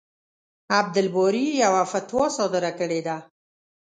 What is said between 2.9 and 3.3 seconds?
ده.